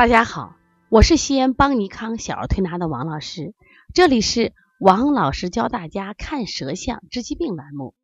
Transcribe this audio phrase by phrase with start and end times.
[0.00, 0.56] 大家好，
[0.88, 3.54] 我是西安邦尼康小儿推拿的王老师，
[3.92, 7.94] 这里是王老师教大家看舌象治疾病栏目。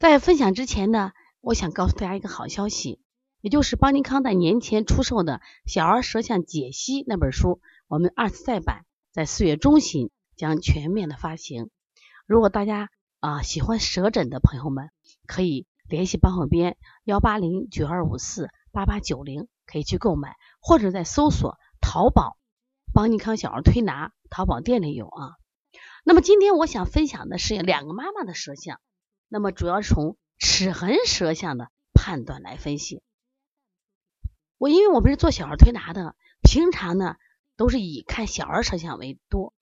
[0.00, 3.00] 在分享之前呢，我想告诉大家一个好消息，
[3.40, 5.34] 也就是邦尼康在年前出售的
[5.72, 11.70] 《小儿舌象解析》那本书，我们二次再版在四月中旬将全面的发行。
[12.26, 14.90] 如果大家啊喜欢舌诊的朋友们，
[15.24, 19.46] 可以联系帮小编幺八零九二五四八八九零。
[19.70, 22.36] 可以去购买，或者在搜索淘宝
[22.92, 25.36] 邦尼康小儿推拿，淘宝店里有啊。
[26.04, 28.80] 那么今天我想分享的是两个妈妈的舌象，
[29.28, 33.02] 那么主要是从齿痕舌象的判断来分析。
[34.56, 37.16] 我因为我们是做小儿推拿的，平常呢
[37.56, 39.54] 都是以看小儿舌象为多，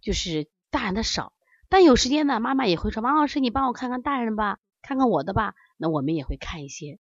[0.00, 1.32] 就是大人的少。
[1.68, 5.54] 但有时间呢，妈妈也会说王老师，你帮我看看大人吧，看看我的吧。
[5.76, 6.98] 那我们也会看一些。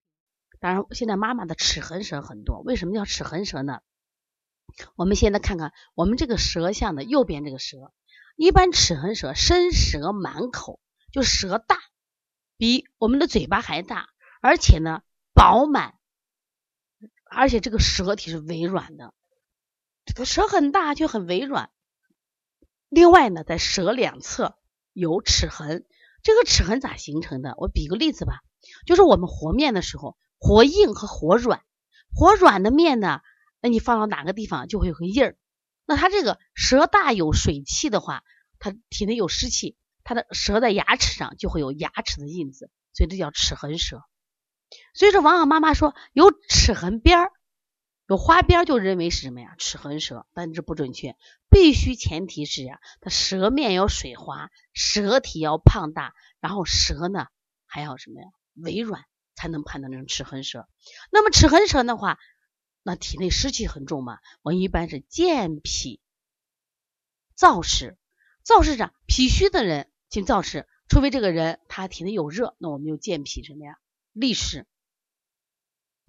[0.65, 2.59] 当然，现在妈妈的齿痕舌很多。
[2.61, 3.81] 为什么叫齿痕舌呢？
[4.95, 7.93] 我们现在看看我们这个舌象的右边这个舌，
[8.35, 10.79] 一般齿痕舌伸舌满口，
[11.11, 11.77] 就舌大，
[12.57, 14.09] 比我们的嘴巴还大，
[14.41, 15.03] 而且呢
[15.35, 15.99] 饱满，
[17.29, 19.13] 而且这个舌体是微软的，
[20.03, 21.69] 这个舌很大却很微软。
[22.89, 24.57] 另外呢，在舌两侧
[24.93, 25.85] 有齿痕，
[26.23, 27.53] 这个齿痕咋形成的？
[27.59, 28.41] 我比个例子吧，
[28.87, 30.17] 就是我们和面的时候。
[30.45, 31.63] 活硬和活软，
[32.13, 33.21] 活软的面呢，
[33.61, 35.37] 那你放到哪个地方就会有个印儿。
[35.87, 38.23] 那它这个舌大有水气的话，
[38.59, 44.03] 它体内有湿气，它的舌在牙齿上就会有牙齿的印子，所以这叫齿痕舌。
[44.93, 47.31] 所以说，往往妈妈说有齿痕边儿、
[48.07, 49.55] 有花边，就认为是什么呀？
[49.57, 51.15] 齿痕舌，但这不准确，
[51.49, 57.25] 必须前提是呀，它舌面要水滑，舌体要胖大，然后舌呢
[57.65, 58.27] 还要什么呀？
[58.53, 59.05] 微软。
[59.35, 60.67] 才能判断成齿痕舌。
[61.11, 62.17] 那么齿痕舌的话，
[62.83, 64.19] 那体内湿气很重嘛？
[64.41, 66.01] 我们一般是健脾
[67.37, 67.97] 燥湿。
[68.45, 73.77] 燥湿者，脾虚的人进燥湿，除非这个人他体内有热，那我们就健脾什么呀？
[74.13, 74.67] 利湿。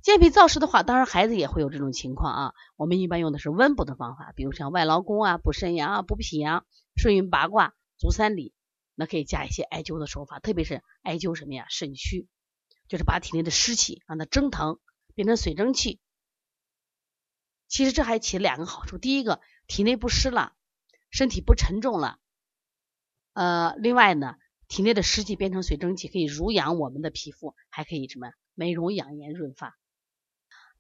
[0.03, 2.55] 健脾燥湿的话，当然孩子也会有这种情况啊。
[2.77, 8.53] 我们一般用的是温补的方法，比如像外劳宫啊、补肾阳啊、补脾阳、顺运八卦、足三里，
[8.95, 11.67] 那可以加一些艾灸的手法，特别是艾灸什么呀？
[11.71, 12.29] 肾虚。
[12.89, 14.79] 就是把体内的湿气让它蒸腾，
[15.15, 16.01] 变成水蒸气。
[17.69, 20.53] 其实这还起了两个好处：第一个，体内不湿了，
[21.11, 22.19] 身体不沉重了；
[23.33, 24.37] 呃，另外呢，
[24.69, 29.77] 体内的湿气变成水蒸气，可以濡养我们的皮肤，还可以什么美容养颜、润发。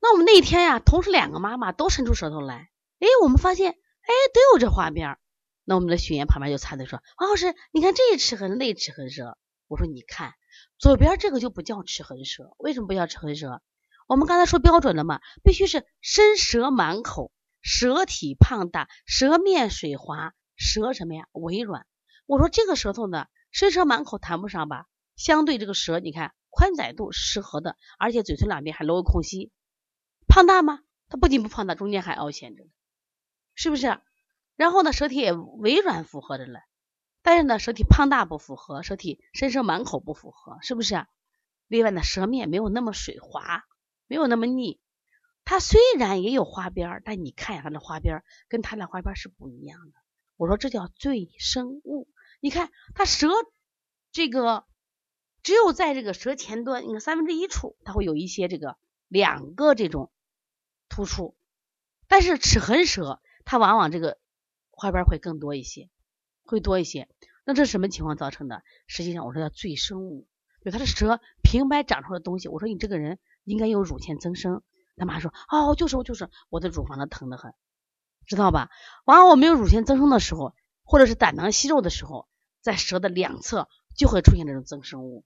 [0.01, 5.19] 那我们那天呀，同时两个妈妈都伸出舌头来，哎，我们发现，哎，都有这画面。
[5.65, 10.35] 那我们的学员旁边就插嘴说：“王老师，你看这一齿痕，那齿痕舌。”我说：“你看。”
[10.79, 13.63] 左边这个就不叫齿痕舌，为什么不叫齿痕舌？
[14.07, 21.27] 我们刚才说标准了嘛，必须是伸舌满口，舌体胖大，舌面水滑，舌什么呀？
[21.33, 21.87] 微软。
[22.27, 24.87] 我说这个舌头呢，伸舌满口谈不上吧？
[25.17, 29.51] 相对这个舌，你看宽窄度适合的，而且嘴唇两边还留个空隙，
[30.29, 30.81] 胖大吗？
[31.09, 32.65] 它不仅不胖大，中间还凹陷着，
[33.55, 34.01] 是不是？
[34.57, 36.61] 然后呢，舌体也微软，符合着了。
[37.27, 41.09] 但是呢，舌体胖大不符合，舌体伸舌满口不符合，是不是？
[41.67, 43.65] 另外呢，舌面没有那么水滑，
[44.07, 44.79] 没有那么腻。
[45.45, 49.99] 它虽然也有花边，但你看一下它的花边，跟它的花边是不一样的。
[50.37, 52.07] 我说这叫最生物。
[52.39, 53.29] 你看它舌
[54.13, 54.65] 这个
[55.43, 58.79] 只有在这个舌前端，你看三分之一处，它会有一些这个
[59.09, 60.13] 两个这种
[60.89, 61.37] 突出。
[62.07, 64.17] 但是齿痕舌，它往往这个
[64.71, 65.91] 花边会更多一些。
[66.47, 67.09] 会多一些，
[67.45, 68.63] 那这是什么情况造成的？
[68.87, 70.27] 实际上我说叫赘生物，
[70.65, 72.49] 就他的舌平白长出的东西。
[72.49, 74.63] 我说你这个人应该有乳腺增生。
[74.99, 77.53] 他妈说哦，就是我就是我的乳房的疼得很，
[78.27, 78.71] 知道吧？
[79.05, 80.55] 完了我没有乳腺增生的时候，
[80.85, 82.29] 或者是胆囊息肉的时候，
[82.63, 85.25] 在舌的两侧就会出现这种增生物。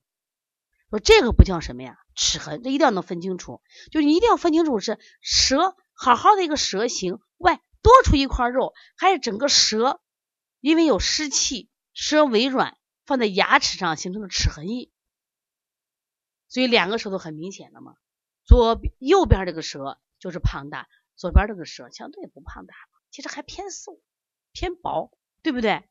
[0.89, 1.97] 说这个不叫什么呀？
[2.15, 3.61] 齿痕，这一定要能分清楚。
[3.91, 10.01] 就你一定要分清楚是舌好好的一个舌形外多出一块肉，还是整个舌。
[10.61, 14.89] 因为有湿气，舌微软，放在牙齿上形成了齿痕印，
[16.47, 17.95] 所以两个舌头很明显的嘛。
[18.45, 22.73] 左右边这个舌就是胖大，左边这个舌相对不胖大，
[23.09, 23.99] 其实还偏瘦
[24.53, 25.11] 偏薄，
[25.41, 25.83] 对不对？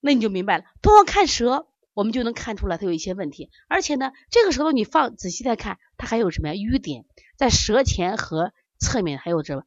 [0.00, 0.64] 那你就明白了。
[0.82, 3.50] 通过看舌，我们就能看出来它有一些问题。
[3.68, 6.54] 而且呢，这个舌头你放仔细再看，它还有什么呀？
[6.54, 9.64] 瘀点在舌前和侧面还有这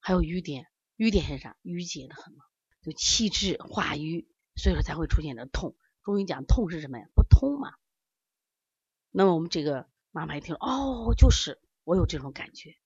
[0.00, 0.66] 还有瘀点，
[0.96, 1.56] 瘀点是啥？
[1.62, 2.34] 淤结的很。
[2.88, 4.26] 就气滞化瘀，
[4.56, 5.76] 所以说才会出现这痛。
[6.02, 7.04] 中医讲痛是什么呀？
[7.14, 7.74] 不通嘛。
[9.10, 12.76] 那么我们这个妈妈一听，哦，就是我有这种感觉。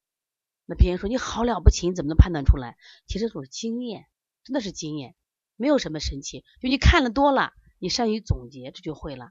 [0.67, 2.77] 那别人说你好了不起，你怎么能判断出来？
[3.07, 4.07] 其实都是经验，
[4.43, 5.15] 真的是经验，
[5.55, 6.45] 没有什么神奇。
[6.61, 9.31] 就你看的多了，你善于总结，这就会了。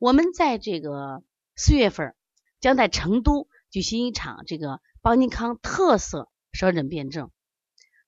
[0.00, 1.22] 我们在这个
[1.54, 2.16] 四月份
[2.58, 7.30] 将在成都举行一场这个邦尼康特色舌诊辩证。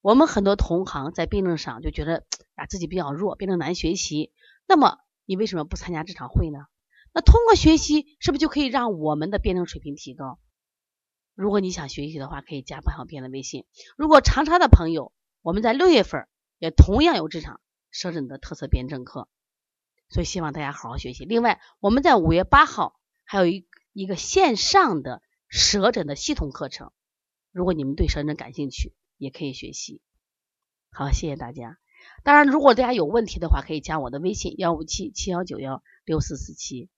[0.02, 2.24] 我们很多同行在辩证上就觉得
[2.54, 4.32] 啊自己比较弱，辩证难学习。
[4.66, 6.66] 那么你为什么不参加这场会呢？
[7.12, 10.38] 那通过学习，是不是就可以让我们的辩证水平提高？
[11.34, 13.66] 如果你想学习的话，可以加彭小编的微信。
[13.96, 15.12] 如果长沙的朋友，
[15.42, 17.60] 我们在六月份也同样有这场
[17.90, 19.28] 舌诊的特色辩证课，
[20.08, 21.24] 所以希望大家好好学习。
[21.24, 26.92] 另外，我们在五月八号还有一一个线上的舌诊的系统课程，
[27.52, 30.00] 如果你们对舌诊感兴趣，也可以学习。
[30.90, 31.78] 好，谢谢大家。
[32.24, 36.88] 当然，如果大家有问题的话，可以加我的微信：幺五七七幺九幺六四四七。